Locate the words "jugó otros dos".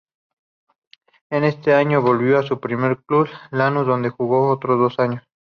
4.09-4.97